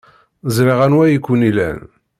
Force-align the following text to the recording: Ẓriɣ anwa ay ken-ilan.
Ẓriɣ 0.55 0.79
anwa 0.85 1.03
ay 1.05 1.17
ken-ilan. 1.25 1.79